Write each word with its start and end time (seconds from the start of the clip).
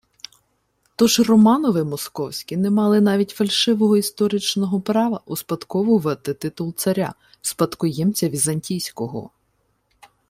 Тож 0.95 1.19
Романови 1.19 1.83
московські 1.83 2.57
не 2.57 2.69
мали 2.69 3.01
навіть 3.01 3.29
фальшивого 3.29 3.97
історичного 3.97 4.81
права 4.81 5.21
успадковувати 5.25 6.33
титул 6.33 6.75
царя– 6.75 7.13
спадкоємця 7.41 8.29
візантійського 8.29 9.29